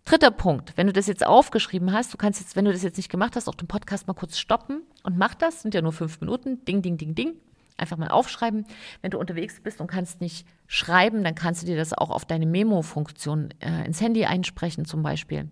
Dritter 0.04 0.32
Punkt, 0.32 0.76
wenn 0.76 0.88
du 0.88 0.92
das 0.92 1.06
jetzt 1.06 1.24
aufgeschrieben 1.24 1.92
hast, 1.92 2.12
du 2.12 2.16
kannst 2.16 2.40
jetzt, 2.40 2.56
wenn 2.56 2.64
du 2.64 2.72
das 2.72 2.82
jetzt 2.82 2.96
nicht 2.96 3.10
gemacht 3.10 3.36
hast, 3.36 3.48
auch 3.48 3.54
den 3.54 3.68
Podcast 3.68 4.08
mal 4.08 4.14
kurz 4.14 4.36
stoppen 4.36 4.82
und 5.04 5.16
mach 5.16 5.34
das, 5.34 5.62
sind 5.62 5.74
ja 5.74 5.82
nur 5.82 5.92
fünf 5.92 6.20
Minuten, 6.20 6.64
ding, 6.64 6.82
ding, 6.82 6.96
ding, 6.96 7.14
ding, 7.14 7.34
einfach 7.76 7.98
mal 7.98 8.08
aufschreiben. 8.08 8.66
Wenn 9.00 9.12
du 9.12 9.18
unterwegs 9.18 9.60
bist 9.60 9.80
und 9.80 9.86
kannst 9.86 10.20
nicht 10.20 10.46
schreiben, 10.66 11.22
dann 11.22 11.36
kannst 11.36 11.62
du 11.62 11.66
dir 11.66 11.76
das 11.76 11.92
auch 11.92 12.10
auf 12.10 12.24
deine 12.24 12.46
Memo-Funktion 12.46 13.50
äh, 13.60 13.86
ins 13.86 14.00
Handy 14.00 14.24
einsprechen 14.24 14.86
zum 14.86 15.02
Beispiel. 15.02 15.48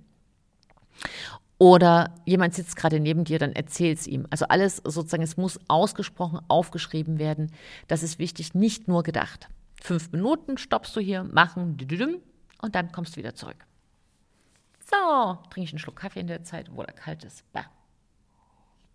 Oder 1.58 2.14
jemand 2.24 2.54
sitzt 2.54 2.76
gerade 2.76 3.00
neben 3.00 3.24
dir, 3.24 3.38
dann 3.38 3.52
erzähl 3.52 3.92
es 3.92 4.06
ihm. 4.06 4.26
Also 4.30 4.46
alles 4.46 4.76
sozusagen, 4.76 5.22
es 5.22 5.36
muss 5.36 5.60
ausgesprochen 5.68 6.40
aufgeschrieben 6.48 7.18
werden. 7.18 7.52
Das 7.86 8.02
ist 8.02 8.18
wichtig, 8.18 8.54
nicht 8.54 8.88
nur 8.88 9.02
gedacht. 9.02 9.48
Fünf 9.82 10.10
Minuten 10.12 10.56
stoppst 10.56 10.96
du 10.96 11.00
hier, 11.00 11.22
machen, 11.24 11.76
und 12.62 12.74
dann 12.74 12.92
kommst 12.92 13.14
du 13.14 13.18
wieder 13.18 13.34
zurück. 13.34 13.66
So, 14.90 15.38
trinke 15.50 15.64
ich 15.64 15.72
einen 15.72 15.78
Schluck 15.78 15.96
Kaffee 15.96 16.20
in 16.20 16.26
der 16.26 16.44
Zeit, 16.44 16.68
obwohl 16.70 16.86
er 16.86 16.94
kalt 16.94 17.24
ist. 17.24 17.44
Bah. 17.52 17.66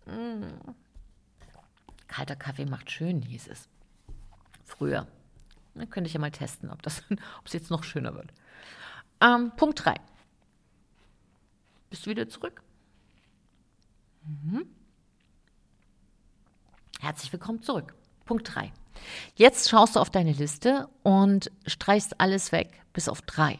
Mm. 0.06 0.74
Kalter 2.06 2.36
Kaffee 2.36 2.66
macht 2.66 2.90
schön, 2.90 3.22
hieß 3.22 3.48
es. 3.48 3.68
Früher. 4.64 5.06
Dann 5.74 5.90
könnte 5.90 6.08
ich 6.08 6.14
ja 6.14 6.20
mal 6.20 6.30
testen, 6.30 6.70
ob 6.70 6.84
es 6.84 7.02
jetzt 7.52 7.70
noch 7.70 7.84
schöner 7.84 8.14
wird. 8.14 8.32
Ähm, 9.20 9.52
Punkt 9.56 9.84
3. 9.84 9.94
Bist 11.90 12.06
du 12.06 12.10
wieder 12.10 12.28
zurück? 12.28 12.62
Mhm. 14.24 14.66
Herzlich 17.00 17.32
willkommen 17.32 17.62
zurück. 17.62 17.94
Punkt 18.24 18.54
3. 18.54 18.72
Jetzt 19.36 19.68
schaust 19.68 19.96
du 19.96 20.00
auf 20.00 20.10
deine 20.10 20.32
Liste 20.32 20.88
und 21.02 21.50
streichst 21.66 22.20
alles 22.20 22.50
weg, 22.50 22.82
bis 22.92 23.08
auf 23.08 23.22
drei. 23.22 23.58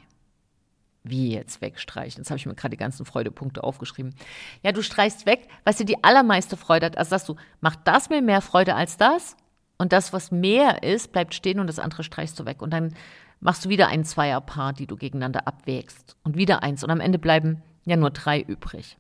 Wie 1.05 1.33
jetzt 1.33 1.61
wegstreichen? 1.61 2.21
Jetzt 2.21 2.31
habe 2.31 2.39
ich 2.39 2.47
mir 2.47 2.55
gerade 2.55 2.71
die 2.71 2.79
ganzen 2.83 3.07
Freudepunkte 3.07 3.63
aufgeschrieben. 3.63 4.15
Ja, 4.63 4.73
du 4.73 4.83
streichst 4.83 5.25
weg, 5.27 5.47
was 5.65 5.77
dir 5.77 5.85
die 5.85 6.03
allermeiste 6.03 6.57
Freude 6.57 6.87
hat. 6.87 6.99
Also 6.99 7.11
sagst 7.11 7.29
du, 7.29 7.37
macht 7.61 7.81
das 7.85 8.11
mir 8.11 8.23
mehr 8.23 8.41
Freude 8.41 8.75
als 8.75 8.97
das? 8.97 9.37
Und 9.79 9.93
das, 9.93 10.13
was 10.13 10.33
mehr 10.33 10.83
ist, 10.83 11.13
bleibt 11.13 11.35
stehen 11.35 11.61
und 11.61 11.69
das 11.69 11.79
andere 11.79 12.03
streichst 12.03 12.41
du 12.41 12.45
weg. 12.45 12.61
Und 12.61 12.71
dann 12.71 12.95
machst 13.39 13.65
du 13.65 13.69
wieder 13.69 13.87
ein 13.89 14.05
Zweierpaar, 14.05 14.73
die 14.73 14.87
du 14.87 14.97
gegeneinander 14.97 15.47
abwägst. 15.47 16.17
Und 16.25 16.37
wieder 16.37 16.65
eins. 16.65 16.83
Und 16.83 16.91
am 16.91 17.01
Ende 17.01 17.19
bleiben 17.19 17.63
ja 17.87 17.97
nur 17.97 18.11
drei 18.11 18.41
übrig. 18.41 18.99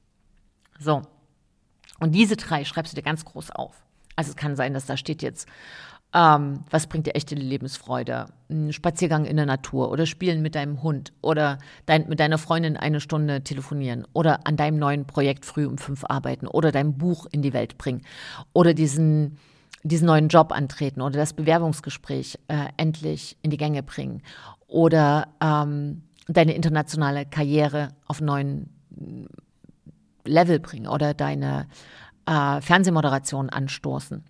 So. 0.78 1.02
Und 2.00 2.12
diese 2.12 2.37
drei 2.37 2.64
schreibst 2.64 2.93
du 2.93 2.97
dir 2.97 3.02
ganz 3.02 3.25
groß 3.25 3.50
auf. 3.50 3.85
Also 4.16 4.31
es 4.31 4.37
kann 4.37 4.57
sein, 4.57 4.73
dass 4.73 4.87
da 4.87 4.97
steht 4.97 5.23
jetzt 5.23 5.47
ähm, 6.16 6.61
was 6.71 6.87
bringt 6.87 7.07
dir 7.07 7.14
echte 7.14 7.35
Lebensfreude? 7.35 8.26
Ein 8.49 8.73
Spaziergang 8.73 9.25
in 9.25 9.37
der 9.37 9.45
Natur 9.45 9.90
oder 9.90 10.07
Spielen 10.07 10.40
mit 10.40 10.55
deinem 10.55 10.83
Hund 10.83 11.12
oder 11.21 11.59
dein, 11.85 12.09
mit 12.09 12.21
deiner 12.21 12.38
Freundin 12.38 12.76
eine 12.76 13.00
Stunde 13.00 13.43
telefonieren 13.43 14.07
oder 14.12 14.47
an 14.47 14.57
deinem 14.57 14.78
neuen 14.78 15.07
Projekt 15.07 15.45
früh 15.45 15.66
um 15.66 15.78
fünf 15.78 16.05
arbeiten 16.05 16.47
oder 16.47 16.73
dein 16.73 16.97
Buch 16.97 17.26
in 17.33 17.43
die 17.43 17.52
Welt 17.52 17.76
bringen 17.76 18.02
oder 18.52 18.73
diesen, 18.73 19.38
diesen 19.83 20.07
neuen 20.07 20.28
Job 20.28 20.52
antreten 20.52 21.02
oder 21.02 21.19
das 21.19 21.35
Bewerbungsgespräch 21.35 22.38
äh, 22.49 22.69
endlich 22.76 23.37
in 23.43 23.50
die 23.50 23.59
Gänge 23.59 23.83
bringen 23.83 24.23
oder 24.69 25.28
ähm, 25.43 26.02
deine 26.28 26.55
internationale 26.55 27.26
Karriere 27.26 27.90
auf 28.07 28.21
neuen 28.21 28.71
Level 30.24 30.58
bringen 30.58 30.88
oder 30.88 31.14
deine 31.14 31.68
äh, 32.26 32.60
Fernsehmoderation 32.60 33.50
anstoßen. 33.50 34.24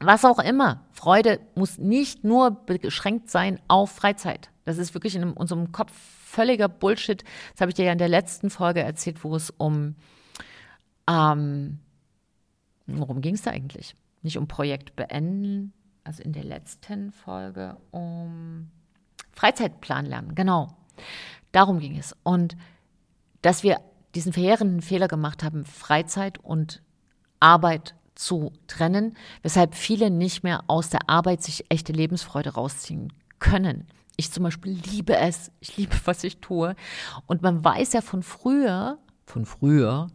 Was 0.00 0.24
auch 0.24 0.40
immer. 0.40 0.84
Freude 0.90 1.40
muss 1.54 1.78
nicht 1.78 2.24
nur 2.24 2.50
beschränkt 2.50 3.30
sein 3.30 3.60
auf 3.68 3.90
Freizeit. 3.92 4.50
Das 4.64 4.78
ist 4.78 4.94
wirklich 4.94 5.14
in 5.14 5.32
unserem 5.32 5.70
Kopf 5.70 5.92
völliger 5.92 6.68
Bullshit. 6.68 7.22
Das 7.52 7.60
habe 7.60 7.70
ich 7.70 7.74
dir 7.74 7.84
ja 7.84 7.92
in 7.92 7.98
der 7.98 8.08
letzten 8.08 8.50
Folge 8.50 8.80
erzählt, 8.80 9.22
wo 9.22 9.36
es 9.36 9.50
um, 9.50 9.94
ähm, 11.08 11.78
worum 12.86 13.20
ging 13.20 13.34
es 13.34 13.42
da 13.42 13.50
eigentlich? 13.50 13.94
Nicht 14.22 14.38
um 14.38 14.48
Projekt 14.48 14.96
beenden, 14.96 15.72
also 16.04 16.22
in 16.22 16.32
der 16.32 16.44
letzten 16.44 17.12
Folge 17.12 17.76
um 17.90 18.70
Freizeitplan 19.32 20.06
lernen, 20.06 20.34
genau. 20.34 20.76
Darum 21.52 21.78
ging 21.78 21.98
es. 21.98 22.16
Und 22.22 22.56
dass 23.42 23.62
wir 23.62 23.80
diesen 24.14 24.32
verheerenden 24.32 24.82
Fehler 24.82 25.08
gemacht 25.08 25.42
haben, 25.42 25.64
Freizeit 25.64 26.38
und 26.38 26.82
Arbeit 27.40 27.94
zu 28.14 28.52
trennen, 28.66 29.16
weshalb 29.42 29.74
viele 29.74 30.10
nicht 30.10 30.42
mehr 30.42 30.64
aus 30.68 30.90
der 30.90 31.08
Arbeit 31.08 31.42
sich 31.42 31.64
echte 31.70 31.92
Lebensfreude 31.92 32.50
rausziehen 32.54 33.12
können. 33.38 33.88
Ich 34.16 34.30
zum 34.30 34.44
Beispiel 34.44 34.72
liebe 34.72 35.16
es, 35.16 35.50
ich 35.60 35.76
liebe, 35.76 35.96
was 36.04 36.22
ich 36.24 36.38
tue. 36.38 36.76
Und 37.26 37.42
man 37.42 37.64
weiß 37.64 37.94
ja 37.94 38.00
von 38.00 38.22
früher, 38.22 38.98
von 39.24 39.46
früher, 39.46 40.08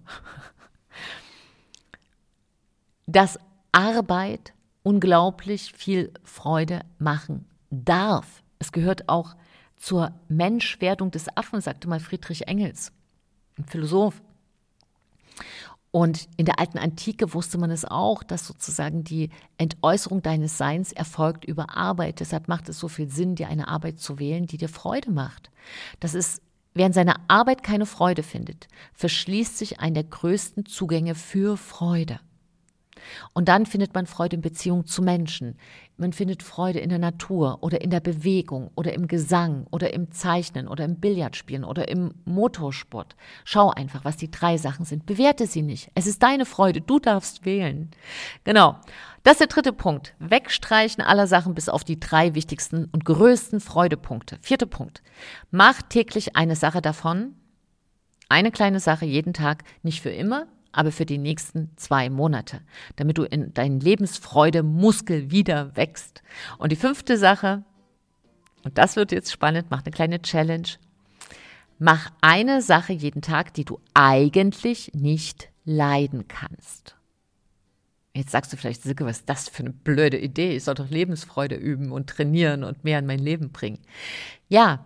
dass 3.07 3.39
Arbeit 3.71 4.53
unglaublich 4.83 5.73
viel 5.73 6.13
Freude 6.23 6.81
machen 6.99 7.45
darf. 7.69 8.43
Es 8.59 8.71
gehört 8.71 9.09
auch 9.09 9.35
zur 9.75 10.13
Menschwerdung 10.29 11.11
des 11.11 11.27
Affen, 11.35 11.61
sagte 11.61 11.87
mal 11.87 11.99
Friedrich 11.99 12.47
Engels, 12.47 12.91
ein 13.57 13.65
Philosoph. 13.65 14.21
Und 15.91 16.27
in 16.37 16.45
der 16.45 16.59
alten 16.59 16.77
Antike 16.77 17.33
wusste 17.33 17.57
man 17.57 17.71
es 17.71 17.85
auch, 17.85 18.21
dass 18.21 18.45
sozusagen 18.45 19.03
die 19.03 19.29
Entäußerung 19.57 20.21
deines 20.21 20.57
Seins 20.57 20.91
erfolgt 20.91 21.45
über 21.45 21.75
Arbeit. 21.75 22.19
Deshalb 22.19 22.47
macht 22.47 22.69
es 22.69 22.77
so 22.77 22.87
viel 22.87 23.09
Sinn, 23.09 23.35
dir 23.35 23.47
eine 23.47 23.67
Arbeit 23.67 23.99
zu 23.99 24.19
wählen, 24.19 24.45
die 24.45 24.57
dir 24.57 24.69
Freude 24.69 25.11
macht. 25.11 25.49
Das 25.99 26.13
ist, 26.13 26.41
während 26.73 26.93
seine 26.93 27.15
Arbeit 27.29 27.63
keine 27.63 27.85
Freude 27.85 28.21
findet, 28.21 28.67
verschließt 28.93 29.57
sich 29.57 29.79
ein 29.79 29.93
der 29.93 30.03
größten 30.03 30.65
Zugänge 30.65 31.15
für 31.15 31.57
Freude. 31.57 32.19
Und 33.33 33.47
dann 33.47 33.65
findet 33.65 33.93
man 33.93 34.05
Freude 34.05 34.35
in 34.35 34.41
Beziehung 34.41 34.85
zu 34.85 35.01
Menschen. 35.01 35.57
Man 35.97 36.13
findet 36.13 36.43
Freude 36.43 36.79
in 36.79 36.89
der 36.89 36.99
Natur 36.99 37.57
oder 37.61 37.81
in 37.81 37.89
der 37.89 37.99
Bewegung 37.99 38.69
oder 38.75 38.93
im 38.93 39.07
Gesang 39.07 39.65
oder 39.71 39.93
im 39.93 40.11
Zeichnen 40.11 40.67
oder 40.67 40.85
im 40.85 40.99
Billardspielen 40.99 41.63
oder 41.63 41.87
im 41.87 42.13
Motorsport. 42.25 43.15
Schau 43.45 43.71
einfach, 43.71 44.05
was 44.05 44.17
die 44.17 44.29
drei 44.29 44.57
Sachen 44.57 44.85
sind. 44.85 45.05
Bewerte 45.05 45.47
sie 45.47 45.63
nicht. 45.63 45.89
Es 45.95 46.05
ist 46.05 46.21
deine 46.21 46.45
Freude. 46.45 46.81
Du 46.81 46.99
darfst 46.99 47.45
wählen. 47.45 47.89
Genau. 48.43 48.75
Das 49.23 49.33
ist 49.33 49.39
der 49.41 49.47
dritte 49.47 49.73
Punkt. 49.73 50.13
Wegstreichen 50.19 51.03
aller 51.03 51.27
Sachen 51.27 51.55
bis 51.55 51.67
auf 51.67 51.83
die 51.83 51.99
drei 51.99 52.35
wichtigsten 52.35 52.85
und 52.91 53.03
größten 53.03 53.59
Freudepunkte. 53.59 54.37
Vierter 54.41 54.67
Punkt. 54.67 55.01
Mach 55.51 55.81
täglich 55.81 56.35
eine 56.35 56.55
Sache 56.55 56.81
davon. 56.81 57.35
Eine 58.29 58.51
kleine 58.51 58.79
Sache 58.79 59.05
jeden 59.05 59.33
Tag, 59.33 59.63
nicht 59.83 60.01
für 60.01 60.09
immer, 60.09 60.47
aber 60.77 60.91
für 60.91 61.07
die 61.07 61.17
nächsten 61.17 61.71
zwei 61.75 62.07
Monate, 62.11 62.61
damit 62.97 63.17
du 63.17 63.23
in 63.23 63.51
deinen 63.53 63.79
Lebensfreude-Muskel 63.79 65.31
wieder 65.31 65.75
wächst. 65.75 66.21
Und 66.59 66.71
die 66.71 66.75
fünfte 66.75 67.17
Sache, 67.17 67.63
und 68.63 68.77
das 68.77 68.95
wird 68.95 69.11
jetzt 69.11 69.31
spannend, 69.31 69.67
mach 69.71 69.83
eine 69.83 69.91
kleine 69.91 70.21
Challenge. 70.21 70.67
Mach 71.79 72.11
eine 72.21 72.61
Sache 72.61 72.93
jeden 72.93 73.23
Tag, 73.23 73.55
die 73.55 73.65
du 73.65 73.79
eigentlich 73.95 74.91
nicht 74.93 75.49
leiden 75.65 76.27
kannst. 76.27 76.95
Jetzt 78.13 78.31
sagst 78.31 78.53
du 78.53 78.57
vielleicht, 78.57 78.83
Silke, 78.83 79.05
was 79.05 79.19
ist 79.19 79.29
das 79.29 79.49
für 79.49 79.63
eine 79.63 79.73
blöde 79.73 80.19
Idee? 80.19 80.55
Ich 80.55 80.63
soll 80.63 80.75
doch 80.75 80.89
Lebensfreude 80.89 81.55
üben 81.55 81.91
und 81.91 82.07
trainieren 82.07 82.63
und 82.63 82.83
mehr 82.83 82.99
in 82.99 83.07
mein 83.07 83.19
Leben 83.19 83.51
bringen. 83.51 83.79
Ja, 84.47 84.85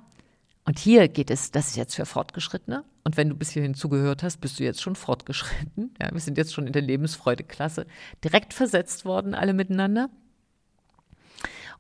und 0.72 0.80
hier 0.80 1.10
geht 1.10 1.30
es, 1.30 1.52
das 1.52 1.68
ist 1.68 1.76
jetzt 1.76 1.96
für 1.96 2.06
Fortgeschrittene. 2.06 2.86
Und 3.04 3.18
wenn 3.18 3.28
du 3.28 3.36
bis 3.36 3.50
hierhin 3.50 3.74
zugehört 3.74 4.24
hast, 4.24 4.40
bist 4.40 4.58
du 4.58 4.64
jetzt 4.64 4.82
schon 4.82 4.96
fortgeschritten. 4.96 5.94
Ja, 6.02 6.10
wir 6.14 6.22
sind 6.22 6.38
jetzt 6.38 6.54
schon 6.54 6.66
in 6.66 6.72
der 6.72 6.82
Lebensfreude-Klasse 6.82 7.86
direkt 8.24 8.54
versetzt 8.54 9.04
worden, 9.04 9.34
alle 9.34 9.54
miteinander. 9.54 10.10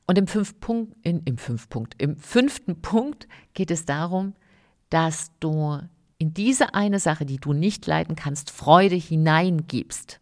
Und 0.07 0.17
im, 0.17 0.27
fünf 0.27 0.59
Punkt, 0.59 0.93
in, 1.03 1.21
im, 1.23 1.37
fünf 1.37 1.69
Punkt, 1.69 1.95
im 2.01 2.17
fünften 2.17 2.81
Punkt 2.81 3.29
geht 3.53 3.71
es 3.71 3.85
darum, 3.85 4.33
dass 4.89 5.31
du 5.39 5.79
in 6.17 6.33
diese 6.33 6.73
eine 6.73 6.99
Sache, 6.99 7.25
die 7.25 7.37
du 7.37 7.53
nicht 7.53 7.87
leiden 7.87 8.17
kannst, 8.17 8.51
Freude 8.51 8.95
hineingibst. 8.95 10.19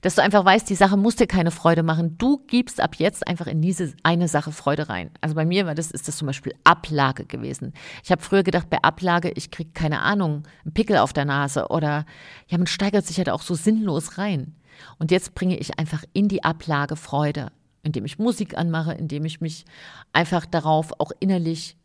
Dass 0.00 0.14
du 0.14 0.22
einfach 0.22 0.44
weißt, 0.44 0.68
die 0.68 0.74
Sache 0.74 0.96
muss 0.96 1.16
dir 1.16 1.26
keine 1.26 1.50
Freude 1.50 1.82
machen. 1.82 2.16
Du 2.18 2.38
gibst 2.46 2.80
ab 2.80 2.96
jetzt 2.96 3.26
einfach 3.26 3.46
in 3.46 3.60
diese 3.62 3.92
eine 4.02 4.28
Sache 4.28 4.52
Freude 4.52 4.88
rein. 4.88 5.10
Also 5.20 5.34
bei 5.34 5.44
mir 5.44 5.66
war 5.66 5.74
das, 5.74 5.90
ist 5.90 6.08
das 6.08 6.16
zum 6.16 6.26
Beispiel 6.26 6.54
Ablage 6.64 7.24
gewesen. 7.24 7.72
Ich 8.04 8.10
habe 8.10 8.22
früher 8.22 8.42
gedacht, 8.42 8.70
bei 8.70 8.78
Ablage, 8.82 9.30
ich 9.30 9.50
kriege 9.50 9.70
keine 9.72 10.00
Ahnung, 10.00 10.44
einen 10.64 10.74
Pickel 10.74 10.98
auf 10.98 11.12
der 11.12 11.24
Nase 11.24 11.68
oder 11.68 12.06
ja, 12.48 12.58
man 12.58 12.66
steigert 12.66 13.06
sich 13.06 13.18
halt 13.18 13.30
auch 13.30 13.42
so 13.42 13.54
sinnlos 13.54 14.18
rein. 14.18 14.54
Und 14.98 15.10
jetzt 15.10 15.34
bringe 15.34 15.58
ich 15.58 15.78
einfach 15.78 16.04
in 16.12 16.28
die 16.28 16.44
Ablage 16.44 16.96
Freude, 16.96 17.52
indem 17.82 18.04
ich 18.04 18.18
Musik 18.18 18.56
anmache, 18.56 18.92
indem 18.92 19.24
ich 19.24 19.40
mich 19.40 19.64
einfach 20.12 20.46
darauf 20.46 20.92
auch 20.98 21.12
innerlich 21.20 21.76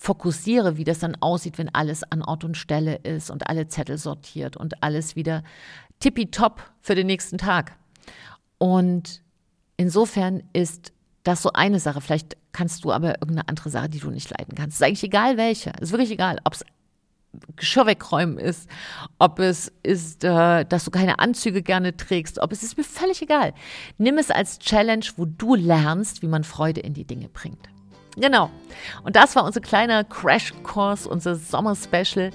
fokussiere, 0.00 0.78
wie 0.78 0.84
das 0.84 1.00
dann 1.00 1.16
aussieht, 1.16 1.58
wenn 1.58 1.68
alles 1.74 2.10
an 2.10 2.22
Ort 2.22 2.44
und 2.44 2.56
Stelle 2.56 2.96
ist 2.96 3.30
und 3.30 3.48
alle 3.48 3.68
Zettel 3.68 3.98
sortiert 3.98 4.56
und 4.56 4.82
alles 4.82 5.14
wieder 5.14 5.42
tippitopp 6.00 6.62
für 6.80 6.94
den 6.94 7.06
nächsten 7.06 7.38
Tag. 7.38 7.76
Und 8.58 9.22
insofern 9.76 10.42
ist 10.52 10.92
das 11.22 11.42
so 11.42 11.52
eine 11.52 11.78
Sache. 11.78 12.00
Vielleicht 12.00 12.36
kannst 12.52 12.84
du 12.84 12.92
aber 12.92 13.20
irgendeine 13.20 13.48
andere 13.48 13.70
Sache, 13.70 13.88
die 13.88 14.00
du 14.00 14.10
nicht 14.10 14.30
leiden 14.30 14.54
kannst. 14.54 14.80
Ist 14.80 14.86
eigentlich 14.86 15.04
egal 15.04 15.36
welche. 15.36 15.70
Ist 15.80 15.92
wirklich 15.92 16.10
egal, 16.10 16.38
ob 16.44 16.54
es 16.54 16.64
Geschirr 17.56 17.86
wegräumen 17.86 18.38
ist, 18.38 18.68
ob 19.18 19.38
es 19.38 19.72
ist, 19.84 20.24
äh, 20.24 20.64
dass 20.64 20.84
du 20.84 20.90
keine 20.90 21.20
Anzüge 21.20 21.62
gerne 21.62 21.96
trägst, 21.96 22.40
ob 22.40 22.50
es 22.50 22.64
ist 22.64 22.76
mir 22.76 22.82
völlig 22.82 23.22
egal. 23.22 23.54
Nimm 23.98 24.18
es 24.18 24.32
als 24.32 24.58
Challenge, 24.58 25.04
wo 25.16 25.26
du 25.26 25.54
lernst, 25.54 26.22
wie 26.22 26.26
man 26.26 26.42
Freude 26.42 26.80
in 26.80 26.92
die 26.92 27.04
Dinge 27.04 27.28
bringt. 27.28 27.68
Genau. 28.16 28.50
Und 29.04 29.14
das 29.14 29.36
war 29.36 29.44
unser 29.44 29.60
kleiner 29.60 30.02
Crashkurs, 30.02 31.06
unser 31.06 31.36
Sommer-Special, 31.36 32.30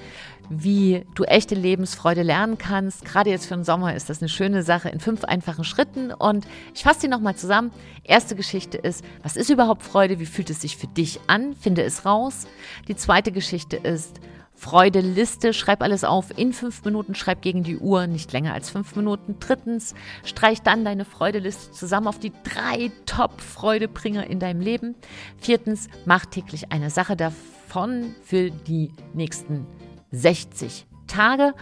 wie 0.49 1.05
du 1.15 1.23
echte 1.23 1.55
Lebensfreude 1.55 2.23
lernen 2.23 2.57
kannst. 2.57 3.05
Gerade 3.05 3.29
jetzt 3.29 3.47
für 3.47 3.55
den 3.55 3.63
Sommer 3.63 3.95
ist 3.95 4.09
das 4.09 4.21
eine 4.21 4.29
schöne 4.29 4.63
Sache 4.63 4.89
in 4.89 4.99
fünf 4.99 5.23
einfachen 5.23 5.63
Schritten. 5.63 6.11
Und 6.11 6.45
ich 6.73 6.83
fasse 6.83 7.01
die 7.01 7.07
nochmal 7.07 7.35
zusammen. 7.35 7.71
Erste 8.03 8.35
Geschichte 8.35 8.77
ist, 8.77 9.03
was 9.23 9.35
ist 9.35 9.49
überhaupt 9.49 9.83
Freude? 9.83 10.19
Wie 10.19 10.25
fühlt 10.25 10.49
es 10.49 10.61
sich 10.61 10.77
für 10.77 10.87
dich 10.87 11.19
an? 11.27 11.55
Finde 11.55 11.83
es 11.83 12.05
raus. 12.05 12.47
Die 12.87 12.95
zweite 12.95 13.31
Geschichte 13.31 13.77
ist, 13.77 14.19
Freudeliste, 14.57 15.53
schreib 15.53 15.81
alles 15.83 16.03
auf 16.03 16.37
in 16.37 16.53
fünf 16.53 16.85
Minuten, 16.85 17.13
schreib 17.13 17.41
gegen 17.41 17.63
die 17.63 17.77
Uhr, 17.77 18.07
nicht 18.07 18.31
länger 18.31 18.53
als 18.53 18.69
fünf 18.69 18.95
Minuten. 18.95 19.35
Drittens, 19.39 19.93
streich 20.23 20.61
dann 20.61 20.85
deine 20.85 21.03
Freudeliste 21.03 21.71
zusammen 21.73 22.07
auf 22.07 22.19
die 22.19 22.31
drei 22.43 22.91
Top-Freudebringer 23.05 24.27
in 24.27 24.39
deinem 24.39 24.61
Leben. 24.61 24.95
Viertens, 25.37 25.89
mach 26.05 26.25
täglich 26.25 26.71
eine 26.71 26.89
Sache 26.89 27.17
davon 27.17 28.15
für 28.23 28.49
die 28.49 28.91
nächsten 29.13 29.67
60 30.15 30.87
Tage. 31.07 31.53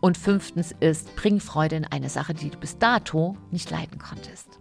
Und 0.00 0.16
fünftens 0.16 0.74
ist, 0.80 1.14
bring 1.16 1.40
Freude 1.40 1.76
in 1.76 1.84
eine 1.84 2.08
Sache, 2.08 2.34
die 2.34 2.50
du 2.50 2.58
bis 2.58 2.78
dato 2.78 3.36
nicht 3.50 3.70
leiden 3.70 3.98
konntest. 3.98 4.58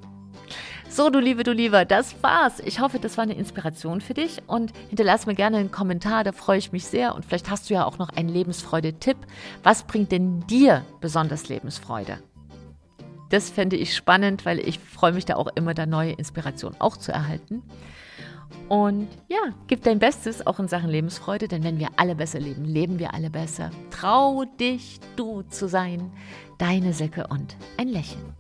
So, 0.90 1.12
du 1.12 1.20
Liebe, 1.20 1.44
du 1.44 1.54
Lieber, 1.54 1.86
das 1.86 2.22
war's. 2.24 2.60
Ich 2.60 2.80
hoffe, 2.80 3.00
das 3.00 3.16
war 3.16 3.24
eine 3.24 3.36
Inspiration 3.36 4.02
für 4.02 4.16
dich 4.16 4.42
und 4.48 4.74
hinterlass 4.90 5.28
mir 5.28 5.36
gerne 5.36 5.58
einen 5.58 5.72
Kommentar, 5.72 6.24
da 6.24 6.32
freue 6.32 6.58
ich 6.58 6.72
mich 6.72 6.86
sehr. 6.86 7.14
Und 7.14 7.26
vielleicht 7.26 7.50
hast 7.50 7.70
du 7.70 7.76
ja 7.76 7.86
auch 7.86 8.00
noch 8.00 8.10
einen 8.10 8.28
Lebensfreude-Tipp. 8.28 9.18
Was 9.62 9.84
bringt 9.84 10.12
denn 10.12 10.46
dir 10.48 10.84
besonders 11.00 11.48
Lebensfreude? 11.48 12.18
Das 13.30 13.52
fände 13.52 13.76
ich 13.76 13.96
spannend, 13.96 14.46
weil 14.46 14.58
ich 14.60 14.80
freue 14.80 15.12
mich 15.12 15.26
da 15.26 15.36
auch 15.36 15.48
immer, 15.56 15.76
da 15.76 15.86
neue 15.86 16.14
Inspirationen 16.14 16.82
auch 16.82 16.98
zu 16.98 17.12
erhalten. 17.12 17.62
Und 18.68 19.08
ja, 19.28 19.40
gib 19.68 19.84
dein 19.84 20.00
Bestes 20.00 20.46
auch 20.46 20.60
in 20.60 20.68
Sachen 20.68 20.90
Lebensfreude, 20.90 21.48
denn 21.48 21.64
wenn 21.64 21.80
wir 21.80 21.90
alle 21.96 22.16
besser 22.16 22.40
leben, 22.40 22.66
leben 22.66 23.00
wir 23.00 23.14
alle 23.14 23.30
besser. 23.30 23.72
Trau 23.92 24.46
dich, 24.60 25.00
du 25.16 25.42
zu 25.44 25.68
sein. 25.68 26.12
Deine 26.58 26.94
Säcke 26.94 27.28
und 27.28 27.56
ein 27.78 27.88
Lächeln. 27.88 28.39